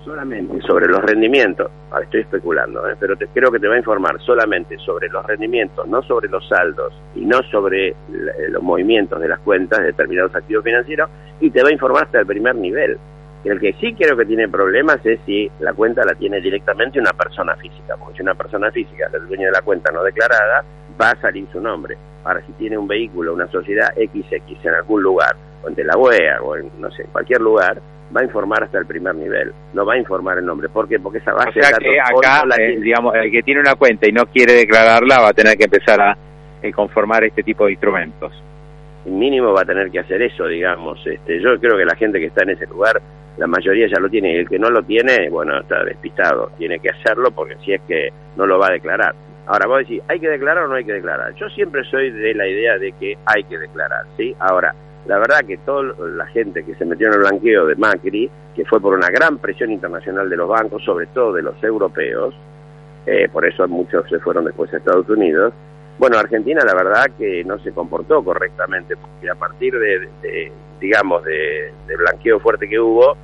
solamente 0.08 0.62
sobre 0.62 0.88
los 0.88 1.02
rendimientos, 1.02 1.70
estoy 2.02 2.22
especulando, 2.22 2.88
¿eh? 2.90 2.96
pero 2.98 3.18
te, 3.18 3.28
creo 3.28 3.52
que 3.52 3.60
te 3.60 3.68
va 3.68 3.76
a 3.76 3.78
informar 3.78 4.18
solamente 4.22 4.78
sobre 4.78 5.10
los 5.10 5.26
rendimientos, 5.26 5.86
no 5.86 6.02
sobre 6.04 6.30
los 6.30 6.48
saldos 6.48 6.94
y 7.14 7.26
no 7.26 7.44
sobre 7.52 7.90
eh, 7.90 7.96
los 8.50 8.64
movimientos 8.64 9.20
de 9.20 9.28
las 9.28 9.40
cuentas 9.40 9.80
de 9.80 9.88
determinados 9.88 10.34
activos 10.34 10.64
financieros 10.64 11.10
y 11.42 11.52
te 11.52 11.62
va 11.62 11.70
a 11.70 11.74
informar 11.74 12.06
hasta 12.06 12.22
el 12.22 12.26
primer 12.26 12.56
nivel. 12.56 12.98
El 13.44 13.60
que 13.60 13.74
sí 13.74 13.94
creo 13.94 14.16
que 14.16 14.26
tiene 14.26 14.48
problemas 14.48 15.06
es 15.06 15.20
si 15.26 15.52
la 15.60 15.74
cuenta 15.74 16.04
la 16.06 16.16
tiene 16.16 16.40
directamente 16.42 17.00
una 17.00 17.12
persona 17.12 17.56
física, 17.56 17.96
porque 17.98 18.16
si 18.18 18.24
una 18.24 18.36
persona 18.36 18.72
física, 18.72 19.10
el 19.14 19.28
dueño 19.28 19.46
de 19.48 19.52
la 19.52 19.62
cuenta 19.62 19.92
no 19.92 20.04
declarada, 20.04 20.64
va 21.00 21.12
a 21.12 21.22
salir 21.22 21.48
su 21.52 21.62
nombre. 21.62 21.98
Ahora, 22.24 22.42
si 22.46 22.52
tiene 22.54 22.78
un 22.78 22.88
vehículo, 22.88 23.34
una 23.34 23.48
sociedad 23.48 23.94
XX 23.94 24.66
en 24.66 24.74
algún 24.74 25.04
lugar, 25.04 25.36
o 25.68 25.70
en 25.70 25.76
Delaware, 25.76 26.40
o 26.42 26.56
en, 26.56 26.72
no 26.80 26.90
sé, 26.92 27.04
cualquier 27.12 27.42
lugar, 27.42 27.82
va 28.16 28.22
a 28.22 28.24
informar 28.24 28.64
hasta 28.64 28.80
el 28.80 28.86
primer 28.86 29.16
nivel, 29.16 29.52
no 29.74 29.86
va 29.86 29.94
a 29.94 29.98
informar 29.98 30.38
el 30.38 30.46
nombre. 30.46 30.70
¿Por 30.70 30.88
qué? 30.88 31.00
Porque 31.00 31.20
esa 31.20 31.34
base 31.34 31.60
o 31.60 31.64
sea 31.64 31.78
que 31.78 32.00
acá, 32.00 32.44
eh, 32.58 32.80
digamos, 32.80 33.14
el 33.16 33.32
que 33.32 33.44
tiene 33.44 33.62
una 33.62 33.76
cuenta 33.76 34.08
y 34.08 34.12
no 34.12 34.26
quiere 34.28 34.54
declararla 34.54 35.20
va 35.20 35.30
a 35.30 35.34
tener 35.34 35.58
que 35.58 35.66
empezar 35.66 36.00
a 36.02 36.18
eh, 36.62 36.72
conformar 36.72 37.24
este 37.24 37.44
tipo 37.44 37.66
de 37.66 37.74
instrumentos. 37.74 38.32
Mínimo 39.06 39.54
va 39.54 39.62
a 39.62 39.66
tener 39.66 39.90
que 39.90 40.00
hacer 40.00 40.22
eso, 40.22 40.48
digamos. 40.48 41.00
Este, 41.06 41.42
yo 41.42 41.60
creo 41.60 41.78
que 41.78 41.86
la 41.86 41.96
gente 41.96 42.20
que 42.20 42.28
está 42.28 42.44
en 42.44 42.52
ese 42.52 42.66
lugar, 42.68 43.02
la 43.38 43.48
mayoría 43.48 43.88
ya 43.88 44.00
lo 44.00 44.10
tiene, 44.10 44.34
y 44.34 44.38
el 44.38 44.50
que 44.50 44.60
no 44.60 44.70
lo 44.70 44.84
tiene, 44.84 45.30
bueno, 45.30 45.60
está 45.62 45.84
despistado, 45.84 46.52
tiene 46.58 46.80
que 46.80 46.90
hacerlo 46.90 47.32
porque 47.32 47.56
si 47.64 47.74
es 47.74 47.82
que 47.88 48.10
no 48.36 48.46
lo 48.46 48.60
va 48.60 48.68
a 48.68 48.72
declarar. 48.72 49.16
Ahora, 49.46 49.66
vos 49.66 49.80
decís, 49.80 50.02
¿hay 50.10 50.20
que 50.20 50.28
declarar 50.28 50.66
o 50.66 50.68
no 50.68 50.76
hay 50.76 50.84
que 50.84 50.92
declarar? 50.92 51.34
Yo 51.36 51.48
siempre 51.50 51.82
soy 51.86 52.12
de 52.12 52.34
la 52.34 52.46
idea 52.48 52.78
de 52.78 52.92
que 52.92 53.18
hay 53.26 53.46
que 53.46 53.58
declarar, 53.58 54.04
¿sí? 54.18 54.36
Ahora, 54.40 54.76
la 55.08 55.18
verdad 55.20 55.40
que 55.46 55.58
toda 55.58 55.94
la 56.16 56.26
gente 56.28 56.64
que 56.64 56.76
se 56.76 56.86
metió 56.86 57.08
en 57.08 57.14
el 57.14 57.20
blanqueo 57.20 57.66
de 57.66 57.76
Macri, 57.76 58.30
que 58.56 58.66
fue 58.66 58.82
por 58.82 58.94
una 58.94 59.08
gran 59.10 59.38
presión 59.38 59.72
internacional 59.72 60.30
de 60.30 60.36
los 60.36 60.50
bancos, 60.50 60.84
sobre 60.84 61.08
todo 61.08 61.34
de 61.34 61.42
los 61.42 61.62
europeos, 61.64 62.36
eh, 63.06 63.30
por 63.32 63.46
eso 63.46 63.68
muchos 63.68 64.08
se 64.10 64.20
fueron 64.20 64.46
después 64.46 64.74
a 64.74 64.78
Estados 64.78 65.08
Unidos, 65.10 65.54
bueno, 65.98 66.18
Argentina 66.20 66.62
la 66.64 66.76
verdad 66.76 67.06
que 67.18 67.44
no 67.44 67.58
se 67.60 67.72
comportó 67.72 68.24
correctamente, 68.24 68.96
porque 68.98 69.30
a 69.30 69.36
partir 69.36 69.74
de, 69.80 70.52
digamos, 70.80 71.24
de, 71.24 71.72
de, 71.88 71.96
blanqueo 71.96 72.40
fuerte 72.40 72.70
que 72.70 72.80
hubo, 72.80 73.18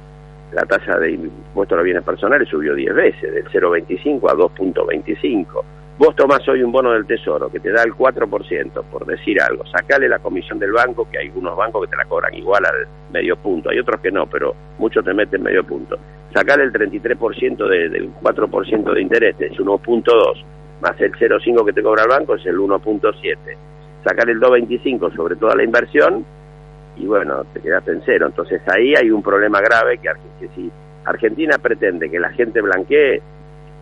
la 0.53 0.63
tasa 0.63 0.97
de 0.97 1.11
impuesto 1.11 1.75
a 1.75 1.77
los 1.77 1.85
bienes 1.85 2.03
personales 2.03 2.49
subió 2.49 2.73
10 2.73 2.95
veces, 2.95 3.33
del 3.33 3.45
0,25 3.45 4.31
a 4.31 4.33
2,25 4.33 5.63
Vos 5.95 6.15
tomás 6.15 6.47
hoy 6.47 6.63
un 6.63 6.71
bono 6.71 6.91
del 6.91 7.05
Tesoro 7.05 7.51
que 7.51 7.59
te 7.59 7.71
da 7.71 7.83
el 7.83 7.93
4%, 7.93 8.83
por 8.91 9.05
decir 9.05 9.39
algo, 9.39 9.63
sacale 9.67 10.09
la 10.09 10.17
comisión 10.17 10.57
del 10.57 10.71
banco, 10.71 11.07
que 11.09 11.19
hay 11.19 11.27
algunos 11.27 11.55
bancos 11.55 11.85
que 11.85 11.91
te 11.91 11.97
la 11.97 12.05
cobran 12.05 12.33
igual 12.33 12.65
al 12.65 12.87
medio 13.11 13.35
punto, 13.37 13.69
hay 13.69 13.77
otros 13.77 14.01
que 14.01 14.11
no, 14.11 14.25
pero 14.25 14.55
muchos 14.79 15.05
te 15.05 15.13
meten 15.13 15.43
medio 15.43 15.63
punto. 15.63 15.97
Sacale 16.33 16.63
el 16.63 16.73
33% 16.73 17.67
del 17.67 18.11
4% 18.15 18.93
de 18.93 19.01
interés, 19.01 19.35
es 19.39 19.51
1.2, 19.51 20.43
más 20.81 20.99
el 20.99 21.13
0.5 21.13 21.65
que 21.65 21.73
te 21.73 21.83
cobra 21.83 22.03
el 22.03 22.09
banco 22.09 22.35
es 22.35 22.45
el 22.47 22.57
1.7. 22.57 23.37
Sacale 24.03 24.31
el 24.31 24.41
2.25 24.41 25.15
sobre 25.15 25.35
toda 25.35 25.55
la 25.55 25.63
inversión 25.63 26.25
y 26.97 27.05
bueno, 27.05 27.43
te 27.53 27.61
quedaste 27.61 27.91
en 27.91 28.01
cero. 28.03 28.25
Entonces 28.27 28.61
ahí 28.67 28.93
hay 28.95 29.09
un 29.11 29.23
problema 29.23 29.61
grave 29.61 29.99
que, 29.99 30.09
que 30.39 30.53
si 30.55 30.69
Argentina 31.05 31.57
pretende 31.57 32.09
que 32.09 32.19
la 32.19 32.31
gente 32.31 32.61
blanquee, 32.61 33.21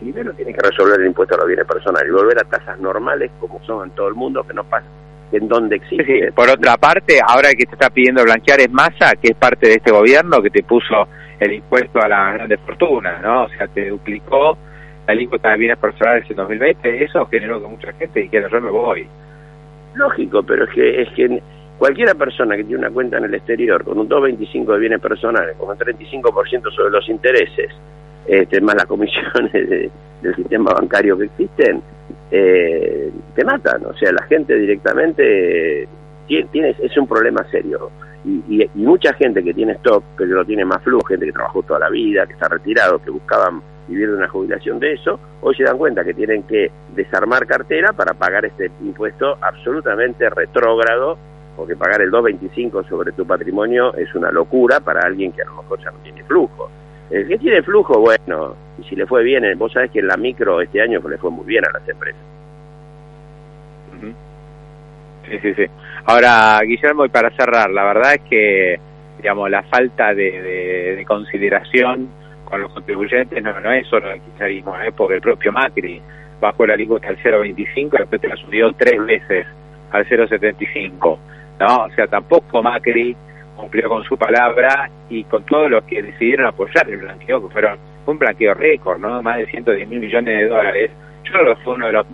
primero 0.02 0.34
tiene 0.34 0.54
que 0.54 0.68
resolver 0.68 1.00
el 1.00 1.08
impuesto 1.08 1.36
a 1.36 1.38
los 1.38 1.48
bienes 1.48 1.66
personales 1.66 2.10
y 2.10 2.12
volver 2.12 2.40
a 2.40 2.44
tasas 2.44 2.80
normales 2.80 3.30
como 3.40 3.64
son 3.64 3.88
en 3.88 3.96
todo 3.96 4.08
el 4.08 4.16
mundo, 4.16 4.44
que 4.44 4.54
no 4.54 4.64
pasa 4.64 4.88
en 5.32 5.48
donde 5.48 5.78
existe. 5.78 6.32
Por 6.34 6.50
otra 6.50 6.76
parte, 6.76 7.20
ahora 7.26 7.52
que 7.52 7.66
te 7.66 7.74
está 7.74 7.90
pidiendo 7.90 8.24
blanquear 8.24 8.60
es 8.60 8.72
masa, 8.72 9.16
que 9.22 9.30
es 9.30 9.36
parte 9.36 9.68
de 9.68 9.76
este 9.76 9.92
gobierno 9.92 10.42
que 10.42 10.50
te 10.50 10.64
puso 10.64 11.08
el 11.40 11.54
impuesto 11.54 12.02
a 12.02 12.08
las 12.08 12.34
grandes 12.34 12.60
fortunas, 12.62 13.22
¿no? 13.22 13.44
O 13.44 13.50
sea, 13.50 13.68
te 13.68 13.90
duplicó 13.90 14.58
la 15.08 15.14
alícuota 15.14 15.52
de 15.52 15.58
bienes 15.58 15.78
personales 15.78 16.30
en 16.30 16.36
2020, 16.36 17.04
eso 17.04 17.26
generó 17.28 17.62
que 17.62 17.68
mucha 17.68 17.94
gente 17.94 18.20
dijera, 18.20 18.50
yo 18.50 18.60
me 18.60 18.72
voy. 18.72 19.08
Lógico, 19.94 20.44
pero 20.44 20.66
es 20.66 20.70
que, 20.72 21.02
es 21.02 21.10
que 21.14 21.42
cualquiera 21.78 22.14
persona 22.16 22.58
que 22.58 22.64
tiene 22.64 22.80
una 22.80 22.92
cuenta 22.92 23.18
en 23.18 23.26
el 23.26 23.34
exterior 23.36 23.84
con 23.84 24.00
un 24.00 24.10
2,25 24.10 24.74
de 24.74 24.80
bienes 24.80 25.00
personales, 25.00 25.56
con 25.58 25.70
un 25.70 25.78
35% 25.78 26.72
sobre 26.76 26.92
los 26.92 27.08
intereses, 27.08 27.72
este, 28.26 28.62
más 28.62 28.76
las 28.76 28.86
comisiones 28.86 29.52
del 30.22 30.36
sistema 30.36 30.74
bancario 30.74 31.18
que 31.18 31.26
existen, 31.26 31.82
eh, 32.30 33.12
te 33.36 33.44
matan. 33.44 33.86
O 33.86 33.94
sea, 33.94 34.12
la 34.12 34.24
gente 34.24 34.56
directamente 34.56 35.88
tiene, 36.52 36.76
es 36.80 36.98
un 36.98 37.08
problema 37.08 37.44
serio. 37.50 37.92
Y, 38.24 38.70
mucha 38.76 39.14
gente 39.14 39.44
que 39.44 39.54
tiene 39.54 39.74
stock, 39.74 40.04
que 40.18 40.26
lo 40.26 40.46
tiene 40.46 40.64
más 40.64 40.82
flujo, 40.84 41.08
gente 41.08 41.26
que 41.26 41.32
trabajó 41.32 41.64
toda 41.64 41.80
la 41.80 41.90
vida, 41.90 42.26
que 42.28 42.34
está 42.34 42.48
retirado, 42.48 43.00
que 43.00 43.10
buscaban 43.10 43.62
vivir 43.88 44.10
de 44.12 44.18
una 44.18 44.28
jubilación 44.28 44.80
de 44.80 44.94
eso, 44.94 45.20
hoy 45.42 45.56
se 45.56 45.64
dan 45.64 45.78
cuenta 45.78 46.04
que 46.04 46.14
tienen 46.14 46.44
que 46.44 46.72
desarmar 46.96 47.48
cartera 47.48 47.94
para 47.94 48.14
pagar 48.14 48.46
este 48.46 48.72
impuesto 48.82 49.38
absolutamente 49.42 50.30
retrógrado, 50.30 51.18
porque 51.58 51.76
pagar 51.76 52.02
el 52.02 52.12
2.25 52.12 52.88
sobre 52.88 53.12
tu 53.12 53.26
patrimonio 53.26 53.94
es 53.96 54.14
una 54.16 54.32
locura 54.32 54.80
para 54.80 55.02
alguien 55.02 55.32
que 55.32 55.42
a 55.42 55.46
lo 55.46 55.56
mejor 55.64 55.80
ya 55.84 55.92
no 55.92 55.98
tiene 56.04 56.24
flujo. 56.24 56.70
El 57.12 57.28
que 57.28 57.38
tiene 57.38 57.62
flujo, 57.62 58.00
bueno, 58.00 58.56
y 58.80 58.84
si 58.88 58.96
le 58.96 59.06
fue 59.06 59.24
bien, 59.24 59.44
eh, 59.44 59.56
vos 59.56 59.74
sabés 59.74 59.92
que 59.92 60.00
en 60.00 60.08
la 60.08 60.16
micro 60.16 60.62
este 60.62 60.82
año 60.82 61.02
le 61.08 61.18
fue 61.18 61.30
muy 61.30 61.46
bien 61.46 61.64
a 61.66 61.72
las 61.78 61.88
empresas. 61.88 62.22
Sí, 65.30 65.40
sí, 65.42 65.54
sí. 65.54 65.66
Ahora, 66.06 66.60
Guillermo, 66.64 67.06
y 67.06 67.10
para 67.10 67.30
cerrar, 67.32 67.70
la 67.70 67.84
verdad 67.86 68.16
es 68.16 68.22
que, 68.22 68.80
digamos, 69.18 69.50
la 69.50 69.64
falta 69.64 70.14
de, 70.14 71.04
consideración 71.08 72.10
con 72.46 72.62
los 72.62 72.74
contribuyentes 72.74 73.42
no, 73.44 73.60
no 73.60 73.72
es 73.72 73.88
solo 73.88 74.12
el 74.12 74.22
kirchnerismo, 74.22 74.76
es 74.78 74.94
porque 74.94 75.16
el 75.16 75.22
propio 75.22 75.52
Macri 75.52 76.02
bajó 76.40 76.66
la 76.66 76.74
alícuota 76.74 77.10
al 77.10 77.18
0,25 77.18 77.76
y 77.76 77.98
después 77.98 78.22
te 78.22 78.28
la 78.28 78.36
subió 78.36 78.72
tres 78.74 79.06
veces 79.06 79.46
al 79.92 80.06
0,75, 80.06 81.18
¿no? 81.60 81.84
O 81.86 81.90
sea, 81.92 82.08
tampoco 82.08 82.64
Macri 82.64 83.16
cumplió 83.62 83.88
con 83.88 84.04
su 84.04 84.18
palabra 84.18 84.90
y 85.10 85.24
con 85.26 85.44
todos 85.46 85.70
los 85.70 85.84
que 85.84 86.02
decidieron 86.02 86.48
apoyar 86.48 86.90
el 86.90 86.98
blanqueo, 86.98 87.48
que 87.48 87.54
fueron 87.54 87.78
un 88.06 88.18
blanqueo 88.18 88.54
récord, 88.56 89.00
¿no? 89.00 89.22
Más 89.22 89.38
de 89.38 89.46
110 89.46 89.88
mil 89.88 90.00
millones 90.00 90.40
de 90.40 90.48
dólares. 90.48 90.92
Yo 91.24 91.32
creo 91.32 91.56
que 91.56 91.62
fue 91.64 91.76
uno 91.76 91.86
de 91.86 91.94
los 91.94 92.08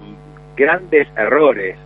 grandes 0.55 1.07
errores. 1.15 1.77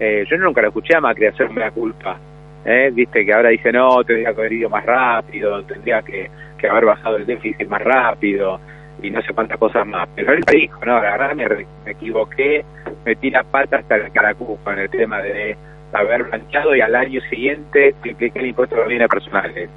Eh, 0.00 0.24
yo 0.28 0.36
nunca 0.38 0.62
lo 0.62 0.68
escuché 0.68 0.96
a 0.96 1.00
Macri 1.00 1.26
hacerme 1.26 1.60
la 1.60 1.70
culpa. 1.70 2.18
¿eh? 2.64 2.90
Viste 2.92 3.24
que 3.26 3.32
ahora 3.32 3.50
dice, 3.50 3.70
no, 3.70 4.02
tendría 4.02 4.32
que 4.32 4.40
haber 4.40 4.52
ido 4.52 4.70
más 4.70 4.86
rápido, 4.86 5.62
tendría 5.64 6.02
que, 6.02 6.30
que 6.56 6.68
haber 6.68 6.86
bajado 6.86 7.16
el 7.16 7.26
déficit 7.26 7.68
más 7.68 7.82
rápido 7.82 8.58
y 9.02 9.10
no 9.10 9.20
sé 9.22 9.34
cuántas 9.34 9.58
cosas 9.58 9.86
más. 9.86 10.08
Pero 10.14 10.32
él 10.32 10.40
dijo, 10.50 10.80
no, 10.86 10.94
la 11.02 11.16
verdad 11.16 11.34
me, 11.34 11.46
me 11.84 11.90
equivoqué, 11.90 12.64
me 13.04 13.14
tira 13.16 13.44
pata 13.44 13.78
hasta 13.78 13.96
el 13.96 14.10
caracujo 14.12 14.58
en 14.72 14.78
el 14.78 14.90
tema 14.90 15.20
de 15.20 15.56
haber 15.92 16.28
planchado 16.28 16.74
y 16.74 16.80
al 16.80 16.94
año 16.94 17.20
siguiente 17.30 17.94
tripliqué 18.02 18.38
el 18.38 18.46
impuesto 18.46 18.76
a 18.76 18.78
los 18.78 18.88
bienes 18.88 19.08
personales. 19.08 19.68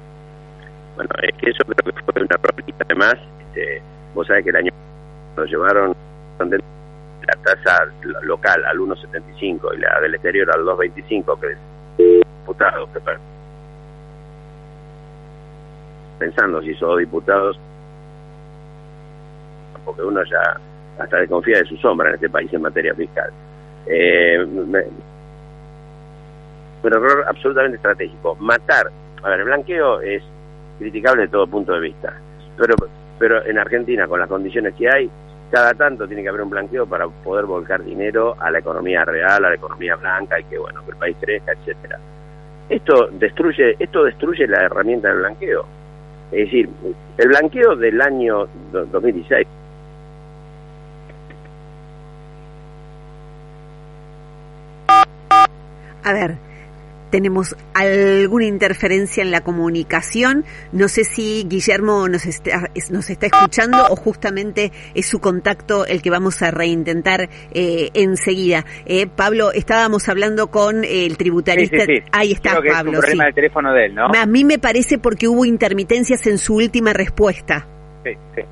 Bueno, 0.96 1.10
es 1.22 1.34
que 1.36 1.50
eso 1.50 1.62
creo 1.64 1.94
que 1.94 2.02
fue 2.02 2.22
una 2.22 2.38
propuesta. 2.38 2.84
Además, 2.88 3.14
este, 3.48 3.82
vos 4.14 4.26
sabés 4.26 4.44
que 4.44 4.50
el 4.50 4.56
año 4.56 4.72
lo 5.36 5.44
llevaron 5.44 5.94
la 6.38 7.34
tasa 7.42 7.84
local 8.22 8.64
al 8.64 8.78
1,75 8.78 9.74
y 9.74 9.80
la 9.80 10.00
del 10.00 10.14
exterior 10.14 10.50
al 10.54 10.64
2,25, 10.64 11.40
que 11.40 11.52
es 11.52 11.58
pensando 16.18 16.62
si 16.62 16.74
son 16.74 16.98
diputados, 16.98 17.58
porque 19.84 20.02
uno 20.02 20.22
ya 20.24 20.60
hasta 20.98 21.18
desconfía 21.18 21.58
de 21.58 21.66
su 21.66 21.76
sombra 21.76 22.08
en 22.08 22.14
este 22.14 22.30
país 22.30 22.52
en 22.52 22.62
materia 22.62 22.94
fiscal. 22.94 23.30
Eh, 23.86 24.46
un 26.86 26.94
error 26.94 27.24
absolutamente 27.28 27.76
estratégico. 27.76 28.36
Matar, 28.36 28.90
a 29.22 29.28
ver, 29.28 29.40
el 29.40 29.46
blanqueo 29.46 30.00
es 30.00 30.22
criticable 30.78 31.22
de 31.22 31.28
todo 31.28 31.46
punto 31.46 31.72
de 31.72 31.80
vista, 31.80 32.14
pero, 32.56 32.74
pero 33.18 33.44
en 33.44 33.58
Argentina, 33.58 34.06
con 34.06 34.20
las 34.20 34.28
condiciones 34.28 34.74
que 34.74 34.88
hay, 34.88 35.10
cada 35.50 35.74
tanto 35.74 36.06
tiene 36.06 36.22
que 36.22 36.28
haber 36.28 36.42
un 36.42 36.50
blanqueo 36.50 36.86
para 36.86 37.06
poder 37.08 37.44
volcar 37.44 37.82
dinero 37.84 38.36
a 38.38 38.50
la 38.50 38.58
economía 38.58 39.04
real, 39.04 39.44
a 39.44 39.48
la 39.48 39.54
economía 39.54 39.96
blanca 39.96 40.38
y 40.40 40.44
que 40.44 40.58
bueno, 40.58 40.84
que 40.84 40.90
el 40.90 40.96
país 40.96 41.16
crezca, 41.20 41.52
etcétera. 41.52 41.98
Esto 42.68 43.08
destruye, 43.12 43.76
esto 43.78 44.02
destruye 44.02 44.46
la 44.48 44.64
herramienta 44.64 45.08
del 45.08 45.18
blanqueo. 45.18 45.64
Es 46.32 46.46
decir, 46.46 46.68
el 47.16 47.28
blanqueo 47.28 47.76
del 47.76 48.00
año 48.00 48.48
2016 48.72 49.46
A 56.06 56.12
ver, 56.12 56.36
tenemos 57.10 57.56
alguna 57.74 58.46
interferencia 58.46 59.22
en 59.22 59.30
la 59.30 59.42
comunicación. 59.42 60.44
No 60.72 60.88
sé 60.88 61.04
si 61.04 61.44
Guillermo 61.48 62.08
nos 62.08 62.26
está, 62.26 62.70
nos 62.90 63.10
está 63.10 63.26
escuchando 63.26 63.84
o 63.90 63.96
justamente 63.96 64.72
es 64.94 65.06
su 65.06 65.20
contacto 65.20 65.86
el 65.86 66.02
que 66.02 66.10
vamos 66.10 66.42
a 66.42 66.50
reintentar 66.50 67.28
eh, 67.52 67.90
enseguida. 67.94 68.64
Eh, 68.86 69.06
Pablo, 69.06 69.52
estábamos 69.52 70.08
hablando 70.08 70.50
con 70.50 70.84
el 70.84 71.16
tributarista. 71.16 71.84
Ahí 72.12 72.32
está, 72.32 72.54
Pablo. 72.54 72.70
Es 72.70 72.84
un 72.84 73.00
problema 73.00 73.32
teléfono 73.32 73.72
de 73.72 73.86
él, 73.86 73.94
¿no? 73.94 74.06
A 74.06 74.26
mí 74.26 74.44
me 74.44 74.58
parece 74.58 74.98
porque 74.98 75.28
hubo 75.28 75.44
intermitencias 75.44 76.26
en 76.26 76.38
su 76.38 76.56
última 76.56 76.92
respuesta. 76.92 77.66
Sí, 78.04 78.12
sí. 78.34 78.42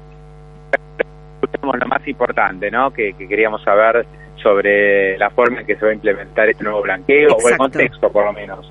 Lo 1.63 1.87
más 1.87 2.07
importante, 2.07 2.71
¿no? 2.71 2.93
Que, 2.93 3.15
que 3.15 3.27
queríamos 3.27 3.63
saber 3.63 4.07
sobre 4.45 5.17
la 5.17 5.31
forma 5.31 5.61
en 5.61 5.67
que 5.67 5.75
se 5.75 5.85
va 5.85 5.91
a 5.91 5.95
implementar 5.95 6.49
este 6.51 6.63
nuevo 6.63 6.83
blanqueo 6.83 7.35
o 7.35 7.49
el 7.49 7.57
contexto 7.57 8.13
por 8.13 8.27
lo 8.27 8.33
menos. 8.33 8.71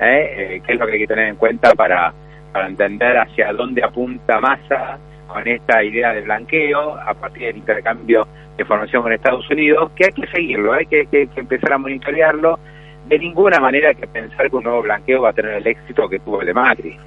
¿eh? 0.00 0.34
Eh, 0.36 0.62
¿Qué 0.66 0.72
es 0.74 0.78
lo 0.78 0.86
que 0.86 0.94
hay 0.94 0.98
que 0.98 1.06
tener 1.06 1.28
en 1.28 1.36
cuenta 1.36 1.72
para, 1.74 2.12
para 2.52 2.66
entender 2.66 3.16
hacia 3.16 3.52
dónde 3.52 3.82
apunta 3.84 4.40
Massa 4.40 4.98
con 5.28 5.46
esta 5.46 5.82
idea 5.82 6.12
de 6.12 6.22
blanqueo 6.22 6.96
a 6.96 7.14
partir 7.14 7.44
del 7.46 7.58
intercambio 7.58 8.26
de 8.56 8.64
información 8.64 9.02
con 9.02 9.12
Estados 9.12 9.48
Unidos? 9.48 9.92
Que 9.94 10.06
hay 10.06 10.12
que 10.12 10.26
seguirlo, 10.26 10.72
hay 10.72 10.86
que, 10.86 11.06
que, 11.06 11.28
que 11.28 11.40
empezar 11.40 11.72
a 11.72 11.78
monitorearlo. 11.78 12.58
De 13.06 13.18
ninguna 13.18 13.60
manera 13.60 13.90
hay 13.90 13.94
que 13.94 14.08
pensar 14.08 14.50
que 14.50 14.56
un 14.56 14.64
nuevo 14.64 14.82
blanqueo 14.82 15.22
va 15.22 15.30
a 15.30 15.32
tener 15.32 15.54
el 15.54 15.66
éxito 15.66 16.08
que 16.08 16.18
tuvo 16.18 16.40
el 16.40 16.48
de 16.48 16.54
Macri. 16.54 16.98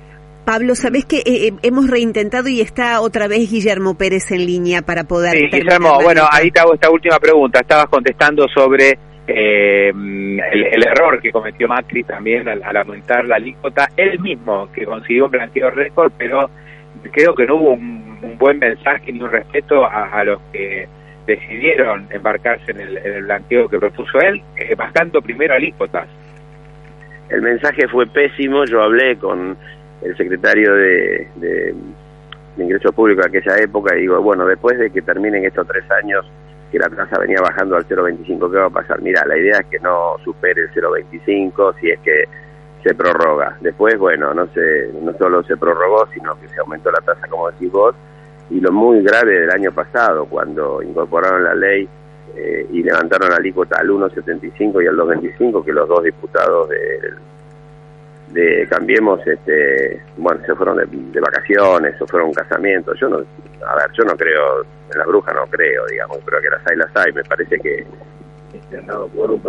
Pablo, 0.46 0.76
¿sabés 0.76 1.06
que 1.06 1.18
eh, 1.18 1.48
eh, 1.48 1.52
hemos 1.64 1.90
reintentado 1.90 2.48
y 2.48 2.62
está 2.62 3.02
otra 3.02 3.28
vez 3.28 3.50
Guillermo 3.50 3.98
Pérez 3.98 4.32
en 4.32 4.46
línea 4.46 4.84
para 4.84 5.04
poder... 5.04 5.38
Sí, 5.38 5.48
Guillermo, 5.52 6.00
bueno, 6.04 6.22
ahí 6.32 6.52
te 6.52 6.60
hago 6.60 6.76
esta 6.76 6.92
última 6.92 7.18
pregunta. 7.20 7.62
Estabas 7.62 7.88
contestando 7.88 8.48
sobre 8.48 8.98
eh, 9.28 9.90
el, 9.90 10.84
error 10.84 11.20
que 11.20 11.32
cometió 11.32 11.68
Macri 11.68 12.04
también 12.04 12.48
al, 12.48 12.78
aumentar 12.78 13.26
la 13.26 13.38
alícuota, 13.38 13.90
él 13.98 14.20
mismo 14.20 14.72
que 14.72 14.86
consiguió 14.86 15.26
un 15.26 15.32
blanqueo 15.32 15.72
récord, 15.72 16.12
pero 16.16 16.48
creo 17.12 17.34
que 17.34 17.48
no 17.48 17.56
hubo 17.56 17.72
un, 17.72 18.06
buen 18.38 18.60
mensaje 18.60 19.12
ni 19.12 19.22
un 19.22 19.32
respeto 19.32 19.86
a, 19.86 20.24
los 20.24 20.42
que 20.52 20.88
decidieron 21.26 22.08
embarcarse 22.12 22.72
en 22.72 22.82
el, 22.82 23.24
blanqueo 23.24 23.68
que 23.68 23.80
propuso 23.80 24.20
él, 24.20 24.42
bajando 24.78 25.22
primero 25.22 25.56
alícuotas. 25.56 26.08
El 27.30 27.42
mensaje 27.42 27.88
fue 27.88 28.06
pésimo, 28.08 28.66
yo 28.66 28.84
hablé 28.84 29.16
con 29.18 29.58
el 30.06 30.16
secretario 30.18 30.74
de, 30.76 31.28
de, 31.36 31.76
Ingresos 32.58 32.94
Públicos 32.96 33.26
de 33.26 33.38
aquella 33.38 33.58
época 33.62 33.96
y 33.98 34.02
digo, 34.02 34.22
bueno, 34.22 34.46
después 34.46 34.78
de 34.80 34.90
que 34.90 35.02
terminen 35.02 35.44
estos 35.44 35.68
tres 35.68 35.84
años 35.92 36.26
que 36.72 36.80
la 36.80 36.90
tasa 36.90 37.20
venía 37.20 37.42
bajando 37.42 37.76
al 37.76 37.86
0,25, 37.86 38.50
¿qué 38.50 38.58
va 38.58 38.68
a 38.68 38.70
pasar? 38.70 39.02
Mira, 39.02 39.26
la 39.26 39.38
idea 39.38 39.60
es 39.60 39.66
que 39.66 39.80
no 39.80 40.16
supere 40.24 40.62
el 40.62 40.72
0,25 40.72 41.76
si 41.80 41.90
es 41.90 42.00
que 42.00 42.24
se 42.84 42.96
prorroga. 42.96 43.58
Después, 43.60 43.98
bueno, 43.98 44.34
no 44.34 44.48
se, 44.54 44.90
no 45.02 45.12
solo 45.18 45.44
se 45.44 45.58
prorrogó, 45.58 46.08
sino 46.14 46.40
que 46.40 46.48
se 46.48 46.60
aumentó 46.60 46.92
la 46.92 47.02
tasa, 47.02 47.28
como 47.28 47.52
decís 47.52 47.72
vos, 47.72 47.96
y 48.50 48.62
lo 48.62 48.72
muy 48.72 49.02
grave 49.02 49.42
del 49.42 49.52
año 49.52 49.72
pasado, 49.72 50.26
cuando 50.26 50.82
incorporaron 50.82 51.44
la 51.44 51.56
ley 51.56 51.90
eh, 52.36 52.68
y 52.72 52.84
levantaron 52.84 53.30
la 53.30 53.38
alícuota 53.38 53.80
al 53.80 53.90
1,75 53.90 54.84
y 54.84 54.88
al 54.88 54.96
2,25, 54.96 55.66
que 55.66 55.74
los 55.74 55.90
dos 55.90 56.04
diputados 56.04 56.70
del 56.70 57.16
de 58.30 58.68
Cambiemos, 58.70 59.26
este, 59.26 60.02
bueno, 60.18 60.42
se 60.46 60.56
fueron 60.56 60.78
de, 60.78 61.20
vacaciones 61.20 62.00
o 62.02 62.08
fueron 62.08 62.30
un 62.30 62.34
casamiento. 62.34 62.94
Yo 62.96 63.10
no, 63.10 63.18
a 63.18 63.76
ver, 63.76 63.92
yo 63.94 64.04
no 64.04 64.16
creo, 64.16 64.62
en 64.64 65.00
la 65.00 65.06
bruja 65.06 65.34
no 65.34 65.46
creo, 65.48 65.86
digamos, 65.88 66.18
pero 66.26 66.42
que 66.42 66.50
las 66.50 66.66
hay, 66.68 66.76
las 66.78 66.96
hay. 66.96 67.14
Me 67.14 67.24
parece 67.24 67.60
que 67.60 67.86
este, 68.54 68.82
por 69.16 69.32
un 69.32 69.42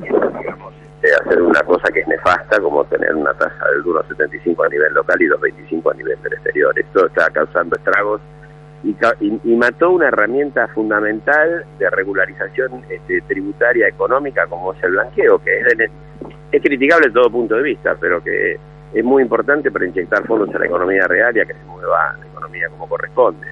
digamos, 0.00 0.74
este, 0.82 1.14
hacer 1.14 1.42
una 1.42 1.62
cosa 1.62 1.92
que 1.92 2.00
es 2.00 2.08
nefasta, 2.08 2.60
como 2.60 2.84
tener 2.84 3.14
una 3.14 3.32
tasa 3.34 3.68
del 3.70 3.84
1,75 3.84 4.66
a 4.66 4.68
nivel 4.68 4.94
local 4.94 5.20
y 5.20 5.26
2,25 5.26 5.92
a 5.92 5.94
nivel 5.94 6.22
del 6.22 6.32
exterior. 6.32 6.78
Esto 6.78 7.06
está 7.06 7.30
causando 7.30 7.76
estragos 7.76 8.20
y, 8.84 9.56
mató 9.56 9.90
una 9.90 10.08
herramienta 10.08 10.68
fundamental 10.68 11.64
de 11.78 11.90
regularización 11.90 12.82
este, 12.88 13.22
tributaria 13.22 13.88
económica 13.88 14.46
como 14.46 14.72
es 14.72 14.82
el 14.84 14.92
blanqueo, 14.92 15.38
que 15.42 15.60
es, 15.60 15.90
es 16.52 16.62
criticable 16.62 17.08
de 17.08 17.14
todo 17.14 17.30
punto 17.30 17.56
de 17.56 17.62
vista, 17.62 17.96
pero 17.98 18.22
que 18.22 18.58
es 18.92 19.04
muy 19.04 19.22
importante 19.22 19.70
para 19.70 19.86
inyectar 19.86 20.26
fondos 20.26 20.54
a 20.54 20.58
la 20.58 20.66
economía 20.66 21.06
real 21.06 21.36
y 21.36 21.40
a 21.40 21.44
que 21.46 21.54
se 21.54 21.64
mueva 21.64 22.16
la 22.18 22.26
economía 22.26 22.68
como 22.68 22.88
corresponde. 22.88 23.48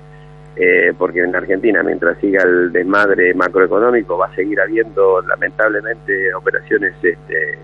Eh, 0.54 0.92
porque 0.98 1.20
en 1.20 1.34
Argentina, 1.34 1.82
mientras 1.82 2.18
siga 2.18 2.42
el 2.42 2.70
desmadre 2.72 3.32
macroeconómico, 3.34 4.18
va 4.18 4.26
a 4.26 4.34
seguir 4.34 4.60
habiendo 4.60 5.22
lamentablemente 5.22 6.34
operaciones 6.34 6.92
este, 7.02 7.58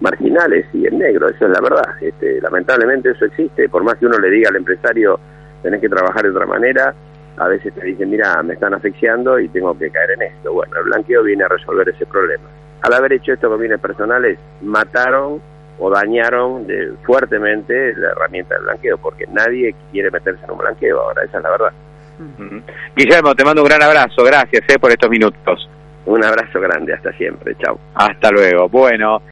marginales 0.00 0.64
y 0.72 0.86
en 0.86 0.98
negro, 0.98 1.28
eso 1.28 1.44
es 1.44 1.50
la 1.50 1.60
verdad. 1.60 1.96
Este, 2.00 2.40
lamentablemente 2.40 3.10
eso 3.10 3.26
existe, 3.26 3.68
por 3.68 3.84
más 3.84 3.96
que 3.96 4.06
uno 4.06 4.18
le 4.18 4.30
diga 4.30 4.48
al 4.48 4.56
empresario 4.56 5.20
tenés 5.62 5.80
que 5.82 5.88
trabajar 5.90 6.22
de 6.22 6.30
otra 6.30 6.46
manera, 6.46 6.94
a 7.40 7.48
veces 7.48 7.72
te 7.72 7.86
dicen, 7.86 8.10
mira, 8.10 8.42
me 8.42 8.52
están 8.52 8.74
asfixiando 8.74 9.40
y 9.40 9.48
tengo 9.48 9.76
que 9.76 9.90
caer 9.90 10.10
en 10.10 10.22
esto. 10.22 10.52
Bueno, 10.52 10.76
el 10.76 10.84
blanqueo 10.84 11.22
viene 11.22 11.42
a 11.44 11.48
resolver 11.48 11.88
ese 11.88 12.04
problema. 12.04 12.44
Al 12.82 12.92
haber 12.92 13.14
hecho 13.14 13.32
esto 13.32 13.48
con 13.48 13.58
bienes 13.58 13.80
personales, 13.80 14.38
mataron 14.60 15.40
o 15.78 15.90
dañaron 15.90 16.66
de, 16.66 16.92
fuertemente 17.02 17.94
la 17.96 18.10
herramienta 18.10 18.56
del 18.56 18.64
blanqueo, 18.64 18.98
porque 18.98 19.26
nadie 19.32 19.74
quiere 19.90 20.10
meterse 20.10 20.44
en 20.44 20.50
un 20.50 20.58
blanqueo 20.58 21.00
ahora, 21.00 21.24
esa 21.24 21.38
es 21.38 21.42
la 21.42 21.50
verdad. 21.50 21.72
Guillermo, 22.94 23.34
te 23.34 23.42
mando 23.42 23.62
un 23.62 23.68
gran 23.68 23.82
abrazo, 23.82 24.22
gracias 24.22 24.62
eh, 24.68 24.78
por 24.78 24.90
estos 24.90 25.08
minutos. 25.08 25.70
Un 26.04 26.22
abrazo 26.22 26.60
grande, 26.60 26.92
hasta 26.92 27.10
siempre, 27.12 27.56
chao. 27.56 27.78
Hasta 27.94 28.30
luego. 28.30 28.68
Bueno. 28.68 29.22